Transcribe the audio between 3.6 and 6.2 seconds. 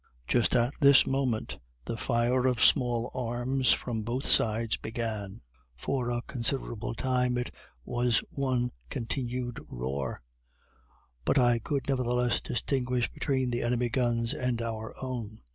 from both sides began. For